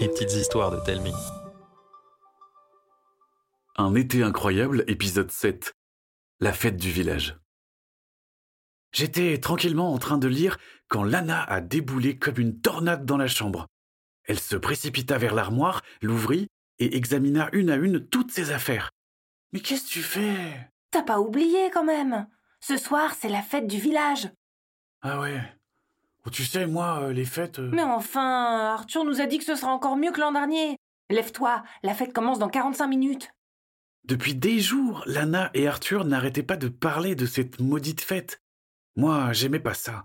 Les 0.00 0.08
petites 0.08 0.34
histoires 0.34 0.70
de 0.70 0.78
Telmi. 0.84 1.12
Un 3.76 3.94
été 3.94 4.22
incroyable, 4.22 4.84
épisode 4.86 5.30
7. 5.30 5.74
La 6.40 6.52
fête 6.52 6.76
du 6.76 6.90
village. 6.90 7.36
J'étais 8.92 9.38
tranquillement 9.38 9.92
en 9.92 9.98
train 9.98 10.18
de 10.18 10.28
lire 10.28 10.58
quand 10.88 11.02
Lana 11.02 11.42
a 11.42 11.60
déboulé 11.60 12.18
comme 12.18 12.38
une 12.38 12.60
tornade 12.60 13.04
dans 13.04 13.16
la 13.16 13.26
chambre. 13.26 13.66
Elle 14.24 14.38
se 14.38 14.56
précipita 14.56 15.18
vers 15.18 15.34
l'armoire, 15.34 15.82
l'ouvrit 16.00 16.46
et 16.78 16.96
examina 16.96 17.48
une 17.52 17.70
à 17.70 17.76
une 17.76 18.06
toutes 18.06 18.30
ses 18.30 18.52
affaires. 18.52 18.90
Mais 19.52 19.60
qu'est-ce 19.60 19.86
que 19.86 19.92
tu 19.92 20.02
fais? 20.02 20.70
T'as 20.92 21.02
pas 21.02 21.18
oublié 21.18 21.70
quand 21.72 21.84
même? 21.84 22.28
Ce 22.60 22.76
soir, 22.76 23.14
c'est 23.18 23.28
la 23.28 23.42
fête 23.42 23.66
du 23.66 23.78
village. 23.78 24.30
Ah 25.02 25.20
ouais. 25.20 25.57
Oh, 26.28 26.30
tu 26.30 26.44
sais, 26.44 26.66
moi, 26.66 27.04
euh, 27.04 27.12
les 27.14 27.24
fêtes. 27.24 27.58
euh, 27.58 27.70
Mais 27.72 27.82
enfin, 27.82 28.74
Arthur 28.74 29.02
nous 29.06 29.22
a 29.22 29.24
dit 29.24 29.38
que 29.38 29.44
ce 29.44 29.54
sera 29.56 29.72
encore 29.72 29.96
mieux 29.96 30.12
que 30.12 30.20
l'an 30.20 30.30
dernier. 30.30 30.76
Lève-toi, 31.08 31.62
la 31.82 31.94
fête 31.94 32.12
commence 32.12 32.38
dans 32.38 32.50
45 32.50 32.86
minutes. 32.86 33.30
Depuis 34.04 34.34
des 34.34 34.60
jours, 34.60 35.02
Lana 35.06 35.50
et 35.54 35.66
Arthur 35.66 36.04
n'arrêtaient 36.04 36.42
pas 36.42 36.58
de 36.58 36.68
parler 36.68 37.14
de 37.14 37.24
cette 37.24 37.60
maudite 37.60 38.02
fête. 38.02 38.42
Moi, 38.94 39.32
j'aimais 39.32 39.58
pas 39.58 39.72
ça. 39.72 40.04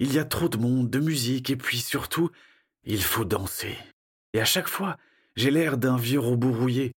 Il 0.00 0.12
y 0.12 0.18
a 0.18 0.24
trop 0.24 0.48
de 0.48 0.56
monde, 0.56 0.90
de 0.90 0.98
musique, 0.98 1.50
et 1.50 1.56
puis 1.56 1.78
surtout, 1.78 2.30
il 2.82 3.02
faut 3.04 3.24
danser. 3.24 3.78
Et 4.32 4.40
à 4.40 4.44
chaque 4.44 4.68
fois, 4.68 4.96
j'ai 5.36 5.52
l'air 5.52 5.78
d'un 5.78 5.96
vieux 5.96 6.18
robot 6.18 6.50
rouillé. 6.52 6.90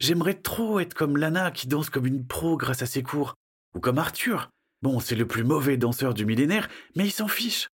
J'aimerais 0.00 0.34
trop 0.34 0.80
être 0.80 0.92
comme 0.92 1.16
Lana 1.16 1.50
qui 1.50 1.66
danse 1.66 1.88
comme 1.88 2.04
une 2.06 2.26
pro 2.26 2.58
grâce 2.58 2.82
à 2.82 2.86
ses 2.86 3.02
cours. 3.02 3.36
Ou 3.74 3.80
comme 3.80 3.96
Arthur. 3.96 4.50
Bon, 4.82 5.00
c'est 5.00 5.14
le 5.14 5.26
plus 5.26 5.44
mauvais 5.44 5.78
danseur 5.78 6.12
du 6.12 6.26
millénaire, 6.26 6.68
mais 6.94 7.06
il 7.06 7.10
s'en 7.12 7.28
fiche. 7.28 7.68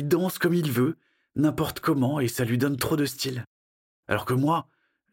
Il 0.00 0.08
danse 0.08 0.38
comme 0.38 0.54
il 0.54 0.72
veut, 0.72 0.96
n'importe 1.36 1.80
comment, 1.80 2.20
et 2.20 2.28
ça 2.28 2.46
lui 2.46 2.56
donne 2.56 2.78
trop 2.78 2.96
de 2.96 3.04
style. 3.04 3.44
Alors 4.08 4.24
que 4.24 4.32
moi, 4.32 4.66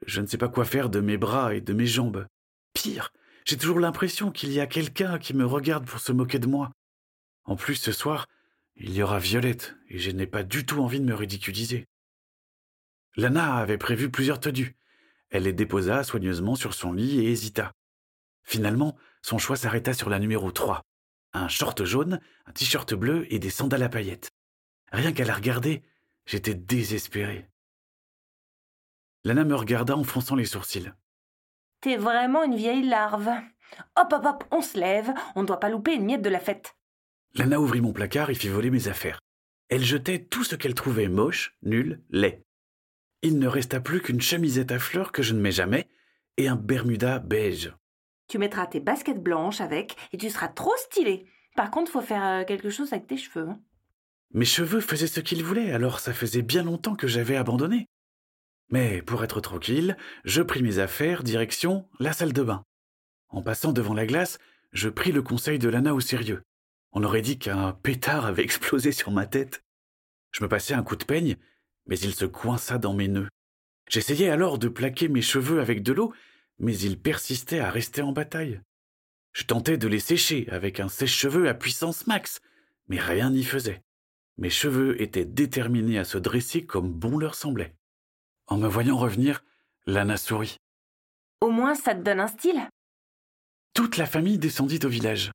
je 0.06 0.22
ne 0.22 0.28
sais 0.28 0.38
pas 0.38 0.48
quoi 0.48 0.64
faire 0.64 0.90
de 0.90 1.02
mes 1.02 1.18
bras 1.18 1.54
et 1.54 1.60
de 1.60 1.74
mes 1.74 1.86
jambes. 1.86 2.26
Pire, 2.72 3.12
j'ai 3.44 3.58
toujours 3.58 3.82
l'impression 3.82 4.32
qu'il 4.32 4.50
y 4.54 4.62
a 4.62 4.66
quelqu'un 4.66 5.20
qui 5.20 5.34
me 5.34 5.46
regarde 5.46 5.86
pour 5.86 6.00
se 6.00 6.14
moquer 6.14 6.40
de 6.40 6.48
moi. 6.48 6.72
En 7.44 7.58
plus, 7.58 7.76
ce 7.76 7.92
soir, 7.92 8.28
il 8.78 8.94
y 8.94 9.04
aura 9.04 9.20
Violette, 9.20 9.76
et 9.90 10.00
je 10.00 10.10
n'ai 10.10 10.26
pas 10.26 10.44
du 10.44 10.66
tout 10.66 10.80
envie 10.80 11.02
de 11.02 11.06
me 11.06 11.16
ridiculiser. 11.16 11.84
Lana 13.18 13.58
avait 13.58 13.78
prévu 13.78 14.10
plusieurs 14.10 14.40
tenues. 14.40 14.78
Elle 15.32 15.44
les 15.44 15.52
déposa 15.52 16.06
soigneusement 16.06 16.56
sur 16.56 16.74
son 16.74 16.94
lit 16.94 17.20
et 17.20 17.30
hésita. 17.30 17.74
Finalement, 18.46 18.96
son 19.22 19.38
choix 19.38 19.58
s'arrêta 19.58 19.92
sur 19.92 20.10
la 20.10 20.20
numéro 20.20 20.50
3. 20.50 20.82
Un 21.34 21.50
short 21.50 21.84
jaune, 21.84 22.22
un 22.46 22.54
t-shirt 22.54 22.94
bleu 22.94 23.28
et 23.34 23.40
des 23.40 23.50
sandales 23.50 23.84
à 23.84 23.90
paillettes. 23.90 24.30
Rien 24.92 25.12
qu'à 25.14 25.26
la 25.26 25.34
regarder, 25.36 25.84
j'étais 26.26 26.54
désespéré. 26.54 27.50
Lana 29.24 29.44
me 29.44 29.56
regarda 29.56 29.96
en 29.98 30.04
fronçant 30.04 30.36
les 30.36 30.46
sourcils. 30.46 30.92
T'es 31.82 31.98
vraiment 31.98 32.44
une 32.44 32.56
vieille 32.56 32.88
larve. 32.88 33.30
Hop, 33.98 34.14
hop, 34.14 34.26
hop, 34.26 34.44
on 34.52 34.62
se 34.62 34.80
lève, 34.80 35.14
on 35.36 35.42
ne 35.42 35.48
doit 35.48 35.60
pas 35.60 35.70
louper 35.70 35.94
une 35.96 36.06
miette 36.06 36.22
de 36.22 36.30
la 36.30 36.40
fête. 36.40 36.76
Lana 37.36 37.60
ouvrit 37.60 37.82
mon 37.82 37.92
placard 37.94 38.30
et 38.30 38.36
fit 38.36 38.48
voler 38.48 38.70
mes 38.72 38.88
affaires. 38.88 39.20
Elle 39.70 39.84
jetait 39.84 40.24
tout 40.24 40.46
ce 40.46 40.56
qu'elle 40.56 40.74
trouvait 40.74 41.10
moche, 41.10 41.58
nul, 41.62 42.02
laid. 42.10 42.44
Il 43.22 43.38
ne 43.40 43.48
resta 43.48 43.82
plus 43.82 44.02
qu'une 44.02 44.22
chemisette 44.22 44.72
à 44.72 44.80
fleurs 44.80 45.12
que 45.12 45.22
je 45.24 45.34
ne 45.34 45.42
mets 45.42 45.52
jamais 45.52 45.88
et 46.38 46.48
un 46.48 46.56
bermuda 46.56 47.20
beige. 47.20 47.74
Tu 48.30 48.38
mettras 48.38 48.68
tes 48.68 48.80
baskets 48.80 49.22
blanches 49.22 49.60
avec 49.60 49.96
et 50.14 50.18
tu 50.18 50.30
seras 50.30 50.48
trop 50.48 50.74
stylé. 50.78 51.28
Par 51.56 51.72
contre, 51.72 51.92
faut 51.92 52.02
faire 52.02 52.24
euh, 52.26 52.44
quelque 52.46 52.70
chose 52.70 52.94
avec 52.94 53.08
tes 53.08 53.18
cheveux. 53.18 53.50
hein. 53.50 53.60
Mes 54.34 54.46
cheveux 54.46 54.82
faisaient 54.82 55.08
ce 55.08 55.20
qu'ils 55.20 55.44
voulaient, 55.44 55.72
alors 55.72 56.00
ça 56.00 56.14
faisait 56.14 56.42
bien 56.42 56.64
longtemps 56.64 56.96
que 56.96 57.08
j'avais 57.08 57.36
abandonné. 57.36 57.88
Mais 58.70 59.02
pour 59.02 59.24
être 59.24 59.40
tranquille, 59.40 59.98
je 60.26 60.42
pris 60.42 60.62
mes 60.62 60.80
affaires, 60.80 61.24
direction 61.24 61.88
la 62.00 62.14
salle 62.14 62.34
de 62.34 62.44
bain. 62.44 62.64
En 63.30 63.42
passant 63.42 63.72
devant 63.72 63.94
la 63.94 64.06
glace, 64.06 64.40
je 64.74 64.90
pris 64.90 65.12
le 65.12 65.22
conseil 65.22 65.60
de 65.60 65.70
Lana 65.70 65.94
au 65.94 66.00
sérieux. 66.00 66.44
On 66.92 67.04
aurait 67.04 67.22
dit 67.22 67.40
qu'un 67.40 67.74
pétard 67.74 68.26
avait 68.26 68.44
explosé 68.44 68.92
sur 68.92 69.12
ma 69.12 69.26
tête. 69.26 69.64
Je 70.32 70.44
me 70.44 70.50
passai 70.50 70.74
un 70.74 70.84
coup 70.84 70.96
de 70.96 71.06
peigne, 71.06 71.38
mais 71.88 71.98
il 72.00 72.14
se 72.14 72.26
coinça 72.26 72.78
dans 72.78 72.94
mes 72.94 73.08
nœuds. 73.08 73.30
J'essayais 73.90 74.30
alors 74.30 74.60
de 74.60 74.68
plaquer 74.68 75.08
mes 75.08 75.22
cheveux 75.22 75.62
avec 75.62 75.82
de 75.82 75.94
l'eau, 75.94 76.14
mais 76.60 76.78
ils 76.78 77.00
persistaient 77.00 77.60
à 77.60 77.72
rester 77.72 78.02
en 78.02 78.12
bataille. 78.12 78.62
Je 79.32 79.44
tentais 79.44 79.78
de 79.78 79.88
les 79.88 80.00
sécher 80.00 80.48
avec 80.50 80.80
un 80.80 80.90
sèche-cheveux 80.90 81.48
à 81.48 81.54
puissance 81.54 82.08
max, 82.08 82.42
mais 82.88 83.00
rien 83.00 83.30
n'y 83.30 83.44
faisait. 83.44 83.84
Mes 84.38 84.50
cheveux 84.50 85.02
étaient 85.02 85.26
déterminés 85.26 85.98
à 85.98 86.04
se 86.04 86.18
dresser 86.18 86.66
comme 86.66 86.92
bon 86.92 87.18
leur 87.18 87.36
semblait. 87.36 87.76
En 88.46 88.58
me 88.58 88.68
voyant 88.68 88.98
revenir, 88.98 89.44
Lana 89.86 90.18
sourit. 90.18 90.58
Au 91.42 91.50
moins, 91.50 91.76
ça 91.76 91.96
te 91.96 92.02
donne 92.02 92.20
un 92.20 92.28
style. 92.28 92.68
Toute 93.74 93.98
la 93.98 94.06
famille 94.06 94.38
descendit 94.38 94.80
au 94.84 94.90
village. 94.90 95.32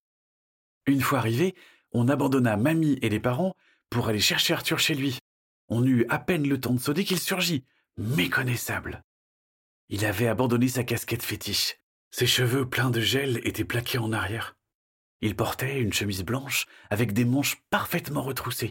Une 0.87 1.01
fois 1.01 1.19
arrivé, 1.19 1.55
on 1.93 2.09
abandonna 2.09 2.57
mamie 2.57 2.99
et 3.03 3.09
les 3.09 3.21
parents 3.21 3.55
pour 3.91 4.09
aller 4.09 4.21
chercher 4.21 4.55
Arthur 4.55 4.79
chez 4.79 4.95
lui. 4.95 5.19
On 5.69 5.85
eut 5.85 6.07
à 6.09 6.19
peine 6.19 6.49
le 6.49 6.61
temps 6.61 6.75
de 6.75 6.81
sonner 6.81 7.05
qu'il 7.05 7.21
surgit, 7.21 7.65
méconnaissable. 7.97 9.03
Il 9.89 10.05
avait 10.05 10.27
abandonné 10.27 10.69
sa 10.69 10.85
casquette 10.85 11.23
fétiche. 11.23 11.77
Ses 12.11 12.27
cheveux 12.27 12.69
pleins 12.69 12.91
de 12.91 13.01
gel 13.01 13.41
étaient 13.47 13.65
plaqués 13.65 13.99
en 13.99 14.13
arrière. 14.13 14.57
Il 15.21 15.37
portait 15.37 15.81
une 15.81 15.93
chemise 15.93 16.25
blanche 16.25 16.67
avec 16.91 17.13
des 17.13 17.25
manches 17.25 17.63
parfaitement 17.71 18.23
retroussées, 18.23 18.71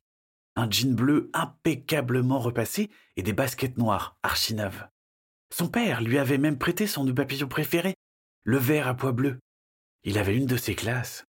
un 0.56 0.70
jean 0.70 0.94
bleu 0.94 1.30
impeccablement 1.34 2.40
repassé 2.40 2.90
et 3.16 3.24
des 3.24 3.34
baskets 3.34 3.78
noires 3.78 4.18
archinaves. 4.24 4.88
Son 5.54 5.68
père 5.68 6.02
lui 6.02 6.18
avait 6.18 6.38
même 6.38 6.58
prêté 6.58 6.88
son 6.88 7.04
nœud 7.04 7.14
papillon 7.14 7.48
préféré, 7.48 7.96
le 8.44 8.58
vert 8.58 8.88
à 8.88 8.96
pois 8.96 9.12
bleu. 9.12 9.40
Il 10.04 10.18
avait 10.18 10.36
une 10.36 10.46
de 10.46 10.58
ses 10.58 10.76
classes. 10.76 11.26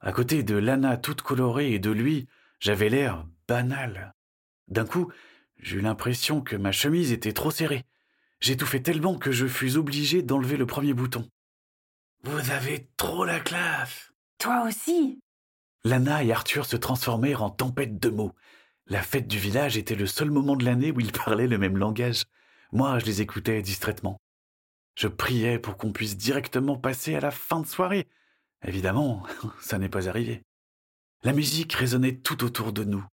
À 0.00 0.12
côté 0.12 0.42
de 0.42 0.56
Lana 0.56 0.96
toute 0.96 1.22
colorée 1.22 1.72
et 1.72 1.78
de 1.78 1.90
lui, 1.90 2.28
j'avais 2.58 2.88
l'air 2.88 3.26
banal. 3.46 4.14
D'un 4.68 4.86
coup, 4.86 5.12
j'eus 5.58 5.80
l'impression 5.80 6.40
que 6.40 6.56
ma 6.56 6.72
chemise 6.72 7.12
était 7.12 7.32
trop 7.32 7.50
serrée. 7.50 7.84
J'étouffais 8.40 8.80
tellement 8.80 9.18
que 9.18 9.32
je 9.32 9.46
fus 9.46 9.76
obligé 9.76 10.22
d'enlever 10.22 10.56
le 10.56 10.66
premier 10.66 10.94
bouton. 10.94 11.28
Vous 12.22 12.50
avez 12.50 12.88
trop 12.96 13.24
la 13.24 13.40
classe. 13.40 14.12
Toi 14.38 14.64
aussi. 14.66 15.20
Lana 15.84 16.22
et 16.22 16.32
Arthur 16.32 16.66
se 16.66 16.76
transformèrent 16.76 17.42
en 17.42 17.50
tempête 17.50 17.98
de 17.98 18.10
mots. 18.10 18.34
La 18.86 19.02
fête 19.02 19.26
du 19.26 19.38
village 19.38 19.78
était 19.78 19.94
le 19.94 20.06
seul 20.06 20.30
moment 20.30 20.56
de 20.56 20.64
l'année 20.64 20.90
où 20.90 21.00
ils 21.00 21.12
parlaient 21.12 21.46
le 21.46 21.58
même 21.58 21.78
langage. 21.78 22.24
Moi, 22.72 22.98
je 22.98 23.06
les 23.06 23.22
écoutais 23.22 23.62
distraitement. 23.62 24.20
Je 24.94 25.08
priais 25.08 25.58
pour 25.58 25.76
qu'on 25.76 25.92
puisse 25.92 26.18
directement 26.18 26.76
passer 26.76 27.14
à 27.14 27.20
la 27.20 27.30
fin 27.30 27.60
de 27.60 27.66
soirée. 27.66 28.08
Évidemment, 28.66 29.22
ça 29.60 29.78
n'est 29.78 29.88
pas 29.88 30.08
arrivé. 30.08 30.42
La 31.22 31.32
musique 31.32 31.72
résonnait 31.72 32.16
tout 32.16 32.44
autour 32.44 32.72
de 32.72 32.84
nous. 32.84 33.04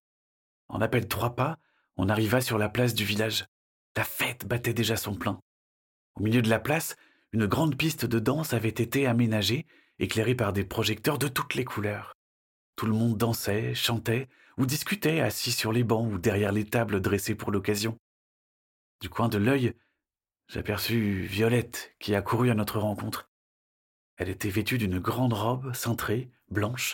En 0.68 0.82
à 0.82 0.90
peine 0.90 1.08
trois 1.08 1.36
pas, 1.36 1.58
on 1.96 2.10
arriva 2.10 2.42
sur 2.42 2.58
la 2.58 2.70
place 2.70 2.94
du 2.94 3.06
village. 3.06 3.46
La 3.96 4.04
fête 4.04 4.46
battait 4.46 4.74
déjà 4.74 4.98
son 4.98 5.16
plein. 5.16 5.40
Au 6.16 6.24
milieu 6.24 6.42
de 6.42 6.50
la 6.50 6.60
place, 6.60 6.98
une 7.32 7.46
grande 7.46 7.78
piste 7.78 8.06
de 8.06 8.20
danse 8.20 8.54
avait 8.54 8.70
été 8.70 9.08
aménagée, 9.08 9.66
éclairée 10.00 10.36
par 10.36 10.52
des 10.52 10.66
projecteurs 10.66 11.18
de 11.18 11.28
toutes 11.28 11.56
les 11.56 11.66
couleurs. 11.66 12.17
Tout 12.78 12.86
le 12.86 12.94
monde 12.94 13.18
dansait, 13.18 13.74
chantait 13.74 14.30
ou 14.58 14.68
discutait 14.68 15.20
assis 15.20 15.52
sur 15.52 15.74
les 15.74 15.84
bancs 15.84 16.14
ou 16.14 16.20
derrière 16.20 16.52
les 16.52 16.64
tables 16.64 17.02
dressées 17.02 17.34
pour 17.34 17.52
l'occasion. 17.52 17.98
Du 19.02 19.10
coin 19.10 19.30
de 19.30 19.40
l'œil, 19.40 19.74
j'aperçus 20.48 21.24
Violette 21.24 21.96
qui 22.00 22.14
accourut 22.14 22.52
à 22.52 22.54
notre 22.54 22.80
rencontre. 22.80 23.32
Elle 24.18 24.30
était 24.30 24.50
vêtue 24.50 24.78
d'une 24.78 25.00
grande 25.00 25.34
robe 25.34 25.74
cintrée, 25.74 26.30
blanche, 26.50 26.94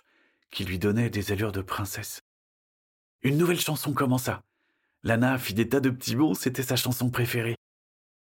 qui 0.51 0.63
lui 0.63 0.79
donnait 0.79 1.09
des 1.09 1.33
allures 1.33 1.51
de 1.51 1.61
princesse. 1.61 2.21
Une 3.21 3.37
nouvelle 3.37 3.59
chanson 3.59 3.93
commença. 3.93 4.41
Lana 5.03 5.37
fit 5.37 5.53
des 5.53 5.67
tas 5.67 5.81
de 5.81 5.89
petits 5.89 6.15
bons, 6.15 6.33
c'était 6.33 6.63
sa 6.63 6.77
chanson 6.77 7.09
préférée. 7.09 7.57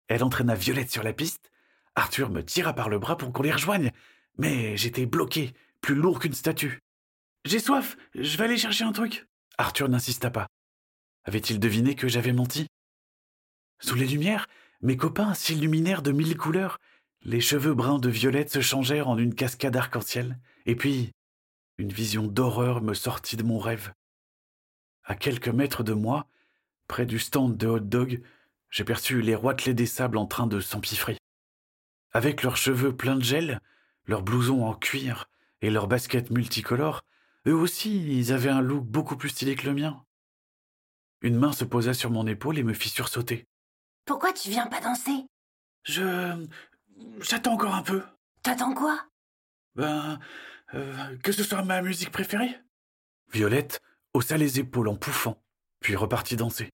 Elle 0.09 0.25
entraîna 0.25 0.55
Violette 0.55 0.91
sur 0.91 1.03
la 1.03 1.15
piste. 1.15 1.51
Arthur 1.95 2.29
me 2.29 2.45
tira 2.45 2.75
par 2.75 2.91
le 2.91 2.99
bras 2.99 3.17
pour 3.17 3.33
qu'on 3.33 3.43
les 3.43 3.53
rejoigne, 3.53 3.93
mais 4.37 4.77
j'étais 4.77 5.07
bloqué, 5.07 5.55
plus 5.81 5.95
lourd 5.95 6.19
qu'une 6.19 6.35
statue. 6.35 6.81
J'ai 7.47 7.61
soif, 7.61 7.97
je 8.17 8.37
vais 8.37 8.43
aller 8.43 8.59
chercher 8.59 8.83
un 8.83 8.91
truc. 8.91 9.29
Arthur 9.57 9.89
n'insista 9.89 10.33
pas. 10.33 10.49
Avait-il 11.23 11.61
deviné 11.61 11.95
que 11.95 12.09
j'avais 12.09 12.33
menti? 12.33 12.67
Sous 13.79 13.95
les 13.95 14.09
lumières, 14.09 14.49
mes 14.81 14.97
copains 14.97 15.33
s'illuminèrent 15.33 16.03
de 16.03 16.11
mille 16.11 16.37
couleurs. 16.37 16.81
Les 17.23 17.41
cheveux 17.41 17.73
bruns 17.73 18.01
de 18.01 18.09
Violette 18.09 18.51
se 18.51 18.61
changèrent 18.61 19.07
en 19.07 19.17
une 19.17 19.37
cascade 19.37 19.77
arc-en-ciel, 19.77 20.41
et 20.65 20.75
puis 20.75 21.13
une 21.79 21.93
vision 21.93 22.27
d'horreur 22.27 22.83
me 22.83 22.95
sortit 22.95 23.37
de 23.37 23.45
mon 23.45 23.61
rêve. 23.61 23.93
À 25.05 25.15
quelques 25.15 25.47
mètres 25.47 25.85
de 25.85 25.93
moi, 25.93 26.27
près 26.89 27.07
du 27.07 27.21
stand 27.21 27.57
de 27.57 27.69
hot-dog, 27.69 28.23
j'aperçus 28.71 29.23
les 29.23 29.37
roitelets 29.37 29.73
des 29.73 29.87
sables 29.87 30.19
en 30.19 30.27
train 30.27 30.49
de 30.49 30.59
s'empiffrer. 30.59 31.17
Avec 32.11 32.43
leurs 32.43 32.57
cheveux 32.57 32.97
pleins 32.97 33.17
de 33.17 33.23
gel, 33.23 33.61
leurs 34.05 34.23
blousons 34.23 34.65
en 34.65 34.75
cuir 34.75 35.29
et 35.61 35.71
leurs 35.71 35.87
baskets 35.87 36.33
multicolores, 36.33 37.05
eux 37.47 37.55
aussi, 37.55 38.19
ils 38.19 38.33
avaient 38.33 38.51
un 38.51 38.61
look 38.61 38.85
beaucoup 38.85 39.17
plus 39.17 39.31
stylé 39.31 39.57
que 39.57 39.67
le 39.67 39.75
mien. 39.75 40.03
une 41.23 41.39
main 41.39 41.53
se 41.53 41.65
posa 41.65 41.95
sur 41.95 42.11
mon 42.11 42.27
épaule 42.27 42.59
et 42.59 42.63
me 42.63 42.75
fit 42.75 42.89
sursauter. 42.89 43.47
Pourquoi 44.05 44.33
tu 44.33 44.51
viens 44.51 44.67
pas 44.67 44.81
danser? 44.81 45.27
Je. 45.85 46.47
J'attends 47.21 47.55
encore 47.55 47.75
un 47.75 47.83
peu. 47.83 48.03
T'attends 48.43 48.75
quoi? 48.75 49.07
Ben. 49.75 50.19
euh, 50.75 51.17
que 51.19 51.33
ce 51.33 51.43
soit 51.43 51.63
ma 51.63 51.83
musique 51.83 52.11
préférée? 52.13 52.61
Violette 53.33 53.81
haussa 54.15 54.37
les 54.37 54.61
épaules 54.61 54.89
en 54.89 54.97
pouffant, 54.97 55.43
puis 55.81 55.97
repartit 55.97 56.37
danser. 56.37 56.71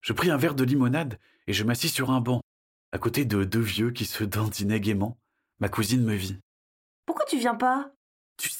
Je 0.00 0.12
pris 0.12 0.30
un 0.30 0.36
verre 0.36 0.54
de 0.54 0.64
limonade 0.64 1.18
et 1.46 1.52
je 1.52 1.64
m'assis 1.64 1.88
sur 1.88 2.10
un 2.10 2.20
banc, 2.20 2.40
à 2.92 2.98
côté 2.98 3.24
de 3.24 3.44
deux 3.44 3.60
vieux 3.60 3.92
qui 3.92 4.04
se 4.04 4.24
dandinaient 4.24 4.80
gaiement. 4.80 5.16
Ma 5.60 5.68
cousine 5.68 6.02
me 6.04 6.14
vit. 6.14 6.38
Pourquoi 7.06 7.24
tu 7.24 7.38
viens 7.38 7.54
pas? 7.54 7.92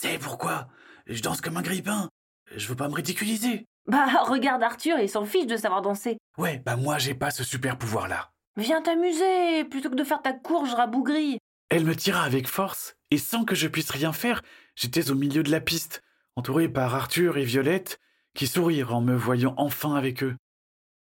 Tu 0.02 0.08
sais 0.08 0.18
pourquoi? 0.18 0.66
Je 1.06 1.22
danse 1.22 1.40
comme 1.40 1.56
un 1.56 1.62
grippin. 1.62 2.10
Je 2.56 2.66
veux 2.66 2.74
pas 2.74 2.88
me 2.88 2.94
ridiculiser. 2.94 3.66
Bah, 3.86 4.06
regarde 4.26 4.62
Arthur, 4.62 4.98
il 4.98 5.08
s'en 5.08 5.24
fiche 5.24 5.46
de 5.46 5.56
savoir 5.56 5.80
danser. 5.80 6.18
Ouais, 6.38 6.60
bah 6.66 6.74
moi 6.74 6.98
j'ai 6.98 7.14
pas 7.14 7.30
ce 7.30 7.44
super 7.44 7.78
pouvoir-là. 7.78 8.32
Viens 8.56 8.82
t'amuser, 8.82 9.64
plutôt 9.64 9.90
que 9.90 9.94
de 9.94 10.02
faire 10.02 10.20
ta 10.20 10.32
courge 10.32 10.74
rabougrie. 10.74 11.38
Elle 11.68 11.84
me 11.84 11.94
tira 11.94 12.22
avec 12.22 12.48
force, 12.48 12.96
et 13.12 13.16
sans 13.18 13.44
que 13.44 13.54
je 13.54 13.68
puisse 13.68 13.90
rien 13.90 14.12
faire, 14.12 14.42
j'étais 14.74 15.10
au 15.10 15.14
milieu 15.14 15.44
de 15.44 15.52
la 15.52 15.60
piste, 15.60 16.02
entouré 16.34 16.68
par 16.68 16.94
Arthur 16.96 17.36
et 17.36 17.44
Violette, 17.44 18.00
qui 18.34 18.48
sourirent 18.48 18.94
en 18.94 19.02
me 19.02 19.14
voyant 19.14 19.54
enfin 19.56 19.94
avec 19.94 20.24
eux. 20.24 20.36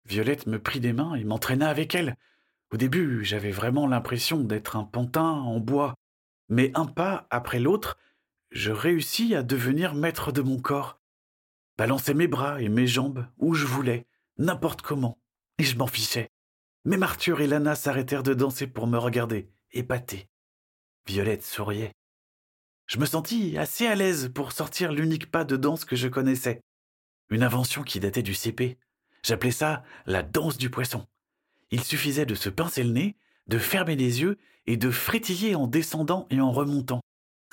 Violette 0.07 0.49
me 0.49 0.59
prit 0.59 0.81
des 0.81 0.93
mains 0.93 1.15
et 1.15 1.23
m'entraîna 1.23 1.71
avec 1.71 1.95
elle. 1.95 2.17
Au 2.73 2.77
début, 2.77 3.25
j'avais 3.25 3.53
vraiment 3.53 3.87
l'impression 3.87 4.41
d'être 4.41 4.75
un 4.75 4.85
pantin 4.85 5.31
en 5.31 5.61
bois, 5.61 5.95
mais 6.49 6.73
un 6.75 6.87
pas 6.87 7.29
après 7.31 7.61
l'autre, 7.61 7.97
je 8.51 8.71
réussis 8.71 9.35
à 9.35 9.43
devenir 9.43 9.95
maître 9.95 10.33
de 10.33 10.43
mon 10.43 10.61
corps. 10.61 11.01
Balancer 11.77 12.15
mes 12.15 12.29
bras 12.29 12.61
et 12.61 12.69
mes 12.69 12.87
jambes 12.87 13.27
où 13.39 13.55
je 13.55 13.67
voulais, 13.67 14.07
n'importe 14.37 14.83
comment, 14.83 15.19
et 15.59 15.65
je 15.65 15.77
m'en 15.77 15.87
fichais. 15.87 16.31
Même 16.85 17.03
Arthur 17.03 17.41
et 17.41 17.47
Lana 17.47 17.75
s'arrêtèrent 17.75 18.23
de 18.23 18.35
danser 18.35 18.67
pour 18.67 18.87
me 18.87 18.99
regarder, 18.99 19.51
épatés. 19.73 20.29
Violette 21.07 21.45
souriait. 21.45 21.93
Je 22.87 22.99
me 22.99 23.07
sentis 23.07 23.59
assez 23.59 23.87
à 23.87 23.95
l'aise 23.95 24.31
pour 24.35 24.53
sortir 24.53 24.93
l'unique 24.93 25.31
pas 25.31 25.45
de 25.45 25.57
danse 25.57 25.85
que 25.85 25.97
je 25.97 26.09
connaissais. 26.09 26.63
Une 27.31 27.43
invention 27.43 27.83
qui 27.83 28.01
datait 28.01 28.23
du 28.23 28.35
CP. 28.35 28.79
J'appelais 29.23 29.51
ça 29.51 29.85
la 30.07 30.23
danse 30.23 30.57
du 30.57 30.71
poisson. 30.71 31.07
Il 31.71 31.85
suffisait 31.85 32.25
de 32.25 32.35
se 32.35 32.49
pincer 32.49 32.83
le 32.83 32.93
nez, 32.93 33.17
de 33.47 33.59
fermer 33.59 33.97
les 33.97 34.23
yeux 34.23 34.39
et 34.67 34.79
de 34.79 34.91
frétiller 34.91 35.55
en 35.55 35.67
descendant 35.67 36.27
et 36.31 36.41
en 36.41 36.51
remontant. 36.51 37.01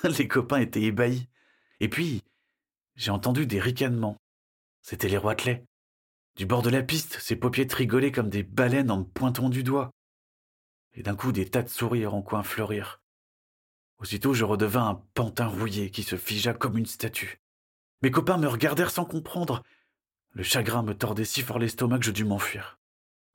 Les 0.18 0.28
copains 0.28 0.58
étaient 0.58 0.82
ébahis. 0.82 1.28
Et 1.80 1.88
puis, 1.88 2.22
j'ai 2.94 3.10
entendu 3.10 3.46
des 3.46 3.60
ricanements. 3.60 4.16
C'étaient 4.82 5.08
les 5.08 5.18
roitelets. 5.18 5.64
Du 6.36 6.46
bord 6.46 6.62
de 6.62 6.70
la 6.70 6.82
piste, 6.82 7.18
ses 7.20 7.36
paupiètes 7.36 7.72
rigolaient 7.72 8.12
comme 8.12 8.28
des 8.28 8.42
baleines 8.42 8.90
en 8.90 8.98
me 8.98 9.04
pointant 9.04 9.48
du 9.48 9.62
doigt. 9.62 9.90
Et 10.92 11.02
d'un 11.02 11.16
coup, 11.16 11.32
des 11.32 11.48
tas 11.48 11.62
de 11.62 11.68
sourires 11.68 12.14
en 12.14 12.22
coin 12.22 12.42
fleurirent. 12.42 13.00
Aussitôt, 13.98 14.34
je 14.34 14.44
redevins 14.44 14.88
un 14.88 15.02
pantin 15.14 15.46
rouillé 15.46 15.90
qui 15.90 16.02
se 16.02 16.16
figea 16.16 16.52
comme 16.52 16.76
une 16.76 16.86
statue. 16.86 17.40
Mes 18.02 18.10
copains 18.10 18.36
me 18.36 18.48
regardèrent 18.48 18.90
sans 18.90 19.06
comprendre. 19.06 19.62
Le 20.32 20.42
chagrin 20.42 20.82
me 20.82 20.94
tordait 20.94 21.24
si 21.24 21.42
fort 21.42 21.58
l'estomac 21.58 22.00
que 22.00 22.04
je 22.04 22.10
dus 22.10 22.24
m'enfuir. 22.24 22.78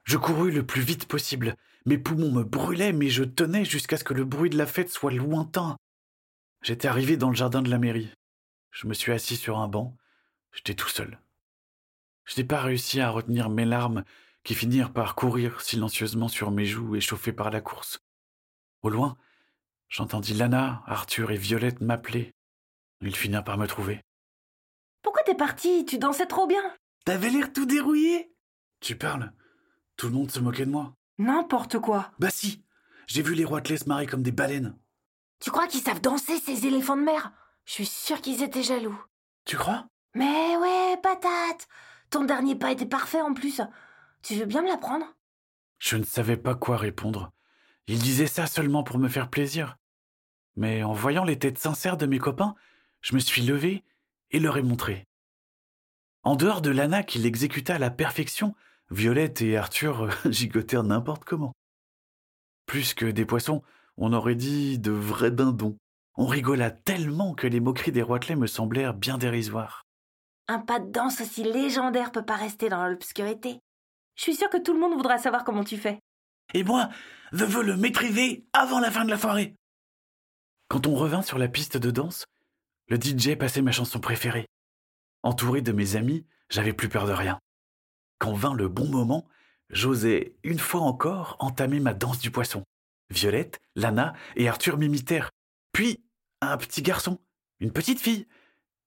Je 0.03 0.17
courus 0.17 0.53
le 0.53 0.65
plus 0.65 0.81
vite 0.81 1.07
possible. 1.07 1.55
Mes 1.85 1.97
poumons 1.97 2.31
me 2.31 2.43
brûlaient, 2.43 2.93
mais 2.93 3.09
je 3.09 3.23
tenais 3.23 3.65
jusqu'à 3.65 3.97
ce 3.97 4.03
que 4.03 4.13
le 4.13 4.25
bruit 4.25 4.51
de 4.51 4.57
la 4.57 4.67
fête 4.67 4.89
soit 4.89 5.11
lointain. 5.11 5.77
J'étais 6.61 6.87
arrivé 6.87 7.17
dans 7.17 7.29
le 7.29 7.35
jardin 7.35 7.61
de 7.61 7.69
la 7.69 7.79
mairie. 7.79 8.11
Je 8.69 8.87
me 8.87 8.93
suis 8.93 9.11
assis 9.11 9.35
sur 9.35 9.57
un 9.57 9.67
banc. 9.67 9.97
J'étais 10.53 10.75
tout 10.75 10.89
seul. 10.89 11.19
Je 12.25 12.39
n'ai 12.39 12.45
pas 12.47 12.61
réussi 12.61 12.99
à 13.01 13.09
retenir 13.09 13.49
mes 13.49 13.65
larmes 13.65 14.03
qui 14.43 14.53
finirent 14.55 14.93
par 14.93 15.15
courir 15.15 15.61
silencieusement 15.61 16.27
sur 16.27 16.51
mes 16.51 16.65
joues 16.65 16.95
échauffées 16.95 17.33
par 17.33 17.49
la 17.49 17.61
course. 17.61 17.99
Au 18.83 18.89
loin, 18.89 19.17
j'entendis 19.89 20.33
Lana, 20.33 20.83
Arthur 20.85 21.31
et 21.31 21.37
Violette 21.37 21.81
m'appeler. 21.81 22.31
Ils 23.01 23.15
finirent 23.15 23.43
par 23.43 23.57
me 23.57 23.67
trouver. 23.67 24.01
Pourquoi 25.01 25.23
t'es 25.23 25.35
parti? 25.35 25.85
Tu 25.85 25.97
dansais 25.97 26.27
trop 26.27 26.47
bien. 26.47 26.63
T'avais 27.05 27.29
l'air 27.29 27.51
tout 27.51 27.65
dérouillé 27.65 28.31
Tu 28.79 28.95
parles 28.95 29.33
Tout 29.97 30.07
le 30.07 30.13
monde 30.13 30.31
se 30.31 30.39
moquait 30.39 30.65
de 30.65 30.71
moi. 30.71 30.93
N'importe 31.17 31.79
quoi. 31.79 32.11
Bah 32.19 32.29
si 32.29 32.63
J'ai 33.07 33.23
vu 33.23 33.33
les 33.33 33.45
roitelets 33.45 33.77
se 33.77 33.89
marrer 33.89 34.05
comme 34.05 34.23
des 34.23 34.31
baleines. 34.31 34.75
Tu 35.41 35.49
crois 35.49 35.67
qu'ils 35.67 35.81
savent 35.81 36.01
danser, 36.01 36.39
ces 36.39 36.67
éléphants 36.67 36.95
de 36.95 37.01
mer? 37.01 37.33
Je 37.65 37.73
suis 37.73 37.85
sûre 37.85 38.21
qu'ils 38.21 38.43
étaient 38.43 38.63
jaloux. 38.63 38.97
Tu 39.45 39.57
crois? 39.57 39.87
Mais 40.13 40.55
ouais, 40.57 40.97
patate 41.01 41.67
Ton 42.11 42.23
dernier 42.23 42.55
pas 42.55 42.71
était 42.71 42.85
parfait 42.85 43.21
en 43.21 43.33
plus. 43.33 43.59
Tu 44.21 44.35
veux 44.35 44.45
bien 44.45 44.61
me 44.61 44.67
l'apprendre? 44.67 45.05
Je 45.79 45.97
ne 45.97 46.03
savais 46.03 46.37
pas 46.37 46.53
quoi 46.53 46.77
répondre. 46.77 47.31
Ils 47.87 47.97
disaient 47.97 48.27
ça 48.27 48.45
seulement 48.45 48.83
pour 48.83 48.99
me 48.99 49.09
faire 49.09 49.31
plaisir. 49.31 49.77
Mais 50.55 50.83
en 50.83 50.93
voyant 50.93 51.23
les 51.23 51.39
têtes 51.39 51.57
sincères 51.57 51.97
de 51.97 52.05
mes 52.05 52.19
copains, 52.19 52.53
je 53.01 53.15
me 53.15 53.19
suis 53.19 53.41
levé 53.41 53.83
et 54.29 54.39
leur 54.39 54.57
ai 54.57 54.61
montré. 54.61 55.07
En 56.21 56.35
dehors 56.35 56.61
de 56.61 56.69
Lana 56.69 57.01
qui 57.01 57.17
l'exécuta 57.17 57.75
à 57.75 57.79
la 57.79 57.89
perfection, 57.89 58.53
Violette 58.91 59.41
et 59.41 59.57
Arthur 59.57 60.09
gigotèrent 60.29 60.83
n'importe 60.83 61.25
comment. 61.25 61.53
Plus 62.67 62.93
que 62.93 63.05
des 63.05 63.25
poissons, 63.25 63.63
on 63.97 64.13
aurait 64.13 64.35
dit 64.35 64.79
de 64.79 64.91
vrais 64.91 65.31
dindons. 65.31 65.77
On 66.15 66.25
rigola 66.25 66.71
tellement 66.71 67.33
que 67.33 67.47
les 67.47 67.59
moqueries 67.59 67.91
des 67.91 68.01
roitelets 68.01 68.35
me 68.35 68.47
semblèrent 68.47 68.93
bien 68.93 69.17
dérisoires. 69.17 69.83
Un 70.47 70.59
pas 70.59 70.79
de 70.79 70.91
danse 70.91 71.21
aussi 71.21 71.43
légendaire 71.43 72.11
peut 72.11 72.25
pas 72.25 72.35
rester 72.35 72.69
dans 72.69 72.85
l'obscurité. 72.87 73.59
Je 74.15 74.23
suis 74.23 74.35
sûre 74.35 74.49
que 74.49 74.57
tout 74.57 74.73
le 74.73 74.79
monde 74.79 74.95
voudra 74.95 75.17
savoir 75.17 75.43
comment 75.43 75.63
tu 75.63 75.77
fais. 75.77 75.99
Et 76.53 76.63
moi, 76.63 76.89
je 77.31 77.45
veux 77.45 77.63
le 77.63 77.77
maîtriser 77.77 78.45
avant 78.53 78.79
la 78.79 78.91
fin 78.91 79.05
de 79.05 79.09
la 79.09 79.17
soirée. 79.17 79.55
Quand 80.67 80.87
on 80.87 80.95
revint 80.95 81.21
sur 81.21 81.37
la 81.37 81.47
piste 81.47 81.77
de 81.77 81.91
danse, 81.91 82.25
le 82.87 82.97
DJ 82.97 83.37
passait 83.37 83.61
ma 83.61 83.71
chanson 83.71 83.99
préférée. 83.99 84.47
Entouré 85.23 85.61
de 85.61 85.71
mes 85.71 85.95
amis, 85.95 86.25
j'avais 86.49 86.73
plus 86.73 86.89
peur 86.89 87.07
de 87.07 87.13
rien. 87.13 87.39
Quand 88.19 88.33
vint 88.33 88.53
le 88.53 88.67
bon 88.67 88.89
moment, 88.89 89.27
j'osais 89.69 90.35
une 90.43 90.59
fois 90.59 90.81
encore 90.81 91.37
entamer 91.39 91.79
ma 91.79 91.93
danse 91.93 92.19
du 92.19 92.31
poisson. 92.31 92.63
Violette, 93.11 93.59
Lana 93.75 94.13
et 94.35 94.49
Arthur 94.49 94.77
m'imitèrent. 94.77 95.31
Puis 95.73 96.03
un 96.41 96.57
petit 96.57 96.81
garçon, 96.81 97.19
une 97.59 97.71
petite 97.71 97.99
fille, 97.99 98.27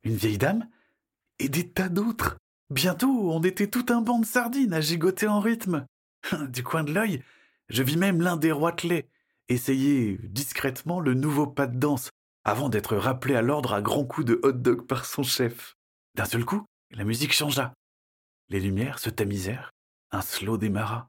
une 0.03 0.17
vieille 0.17 0.38
dame 0.38 0.69
et 1.38 1.49
des 1.49 1.69
tas 1.69 1.88
d'autres. 1.88 2.38
Bientôt, 2.71 3.31
on 3.32 3.43
était 3.43 3.69
tout 3.69 3.87
un 3.91 4.00
banc 4.00 4.19
de 4.19 4.26
sardines 4.26 4.73
à 4.73 4.81
gigoter 4.81 5.28
en 5.28 5.40
rythme. 5.40 5.87
Du 6.49 6.62
coin 6.62 6.85
de 6.85 6.93
l'œil, 6.93 7.23
je 7.69 7.83
vis 7.83 7.97
même 7.97 8.21
l'un 8.21 8.37
des 8.37 8.52
roitelets 8.52 9.09
essayer 9.49 10.19
discrètement 10.23 11.00
le 11.00 11.14
nouveau 11.14 11.47
pas 11.47 11.66
de 11.66 11.78
danse 11.78 12.11
avant 12.45 12.69
d'être 12.69 12.97
rappelé 12.97 13.35
à 13.35 13.43
l'ordre 13.43 13.75
à 13.75 13.83
grands 13.83 14.04
coups 14.04 14.26
de 14.26 14.40
hot 14.43 14.52
dog 14.52 14.87
par 14.87 15.04
son 15.04 15.23
chef. 15.23 15.76
D'un 16.14 16.25
seul 16.25 16.45
coup, 16.45 16.64
la 16.90 17.04
musique 17.04 17.33
changea. 17.33 17.75
Les 18.49 18.61
lumières 18.61 18.99
se 18.99 19.11
tamisèrent, 19.11 19.71
un 20.11 20.21
slow 20.21 20.59
démarra. 20.59 21.09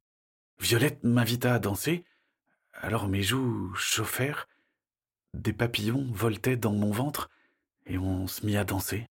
Violette 0.59 1.03
m'invita 1.03 1.53
à 1.53 1.59
danser, 1.59 2.05
alors 2.81 3.07
mes 3.07 3.21
joues 3.21 3.73
chauffèrent, 3.75 4.47
des 5.33 5.53
papillons 5.53 6.07
voltaient 6.11 6.55
dans 6.55 6.71
mon 6.71 6.91
ventre, 6.91 7.29
et 7.85 7.97
on 7.97 8.27
se 8.27 8.45
mit 8.45 8.57
à 8.57 8.63
danser. 8.63 9.07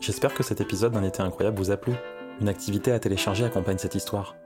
J'espère 0.00 0.34
que 0.34 0.42
cet 0.42 0.60
épisode 0.60 0.92
d'un 0.92 1.02
été 1.02 1.22
incroyable 1.22 1.58
vous 1.58 1.70
a 1.70 1.76
plu. 1.76 1.92
Une 2.40 2.48
activité 2.48 2.92
à 2.92 2.98
télécharger 2.98 3.44
accompagne 3.44 3.78
cette 3.78 3.94
histoire. 3.94 4.36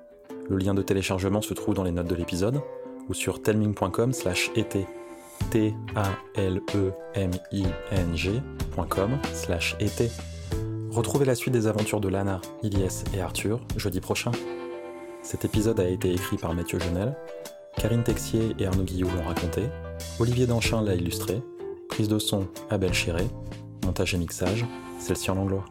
Le 0.48 0.56
lien 0.56 0.74
de 0.74 0.82
téléchargement 0.82 1.42
se 1.42 1.54
trouve 1.54 1.74
dans 1.74 1.84
les 1.84 1.92
notes 1.92 2.08
de 2.08 2.14
l'épisode 2.14 2.62
ou 3.08 3.14
sur 3.14 3.42
telming.com 3.42 4.12
slash 4.12 4.50
été. 4.54 4.86
t 5.50 5.74
a 5.94 6.10
l 6.36 6.60
e 6.74 6.92
m 7.14 7.30
i 7.52 7.64
n 7.90 8.16
g.com 8.16 9.18
slash 9.34 9.76
été. 9.80 10.10
Retrouvez 10.90 11.24
la 11.24 11.34
suite 11.34 11.52
des 11.52 11.66
aventures 11.66 12.00
de 12.00 12.08
Lana, 12.08 12.40
Ilyes 12.62 13.04
et 13.14 13.20
Arthur 13.20 13.60
jeudi 13.76 14.00
prochain. 14.00 14.30
Cet 15.22 15.44
épisode 15.44 15.78
a 15.78 15.88
été 15.88 16.12
écrit 16.12 16.36
par 16.36 16.52
Mathieu 16.52 16.80
Genel, 16.80 17.14
Karine 17.76 18.02
Texier 18.02 18.54
et 18.58 18.66
Arnaud 18.66 18.82
Guillou 18.82 19.08
l'ont 19.16 19.24
raconté, 19.24 19.62
Olivier 20.18 20.46
Danchin 20.46 20.82
l'a 20.82 20.94
illustré, 20.94 21.40
prise 21.88 22.08
de 22.08 22.18
son 22.18 22.48
Abel 22.70 22.92
Chiré, 22.92 23.24
montage 23.84 24.14
et 24.14 24.18
mixage, 24.18 24.66
celle-ci 24.98 25.30
en 25.30 25.36
Langlois. 25.36 25.64